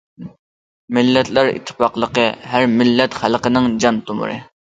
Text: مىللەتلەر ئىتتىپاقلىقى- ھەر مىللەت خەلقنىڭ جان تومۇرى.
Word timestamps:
مىللەتلەر 0.97 1.49
ئىتتىپاقلىقى- 1.51 2.23
ھەر 2.53 2.65
مىللەت 2.79 3.19
خەلقنىڭ 3.21 3.69
جان 3.85 4.01
تومۇرى. 4.09 4.41